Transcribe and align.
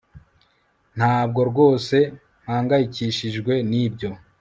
ntabwo 0.97 1.39
rwose 1.49 1.95
mpangayikishijwe 2.43 3.53
nibyo 3.69 4.09